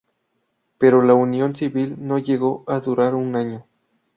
[0.79, 3.67] Pero la unión civil no llegó a durar un año.